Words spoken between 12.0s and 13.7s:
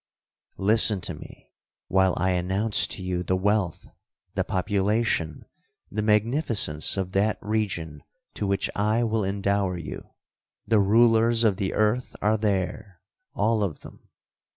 are there—all